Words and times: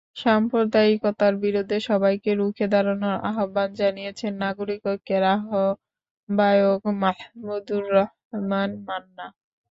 সাম্প্রদায়িকতার 0.17 1.33
বিরুদ্ধে 1.43 1.77
সবাইকে 1.89 2.31
রুখে 2.35 2.65
দাঁড়ানোর 2.73 3.17
আহ্বান 3.29 3.69
জানিয়েছেন 3.75 4.31
নাগরিক 4.43 4.81
ঐক্যের 4.87 5.23
আহ্বায়ক 5.33 6.81
মাহমুদুর 7.01 7.83
রহমান 7.95 8.69
মান্না। 8.87 9.25